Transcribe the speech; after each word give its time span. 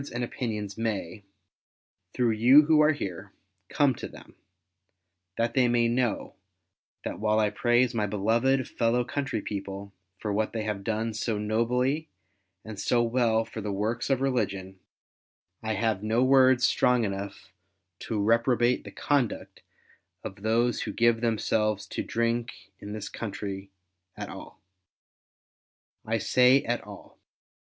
nd 0.17 0.23
opinions 0.23 0.79
may, 0.79 1.23
through 2.15 2.31
you 2.31 2.63
who 2.63 2.81
are 2.81 2.91
here, 2.91 3.31
come 3.69 3.93
to 3.93 4.07
them; 4.07 4.33
that 5.37 5.53
they 5.53 5.67
may 5.67 5.87
know, 5.87 6.33
that 7.03 7.19
while 7.19 7.37
I 7.37 7.51
praise 7.51 7.93
my 7.93 8.07
beloved 8.07 8.67
fellow 8.67 9.03
country 9.03 9.43
people 9.43 9.93
for 10.17 10.33
what 10.33 10.53
they 10.53 10.63
have 10.63 10.83
done 10.83 11.13
so 11.13 11.37
nobly 11.37 12.09
and 12.65 12.79
so 12.79 13.03
well 13.03 13.45
for 13.45 13.61
the 13.61 13.69
^vorks 13.71 14.09
of 14.09 14.21
religion, 14.21 14.79
I 15.61 15.75
have 15.75 16.01
no 16.01 16.23
words 16.23 16.63
strong 16.65 17.03
enough 17.03 17.53
to 17.99 18.19
reprobate 18.19 18.83
the 18.83 18.89
conduct 18.91 19.61
of 20.23 20.41
those 20.41 20.81
who 20.81 20.93
give 20.93 21.21
themselves 21.21 21.85
to 21.89 22.01
drink 22.01 22.71
in 22.79 22.93
this 22.93 23.07
country, 23.07 23.69
at 24.17 24.29
all. 24.29 24.63
I 26.03 26.17
say, 26.17 26.63
at 26.63 26.81
all. 26.81 27.19